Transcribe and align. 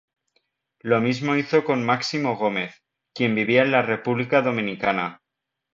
Lo 0.79 0.99
mismo 0.99 1.35
hizo 1.35 1.63
con 1.63 1.85
Máximo 1.85 2.35
Gómez, 2.35 2.73
quien 3.13 3.35
vivía 3.35 3.61
en 3.61 3.69
la 3.71 3.83
República 3.83 4.41
Dominicana. 4.41 5.21